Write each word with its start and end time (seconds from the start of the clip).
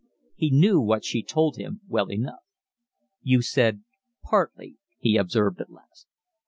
He 0.33 0.49
knew 0.49 0.79
what 0.81 1.05
she 1.05 1.21
told 1.21 1.57
him 1.57 1.81
well 1.87 2.09
enough. 2.11 2.41
"You 3.21 3.43
said 3.43 3.83
partly," 4.23 4.79
he 4.97 5.15
observed 5.15 5.61
at 5.61 5.69
last. 5.69 6.07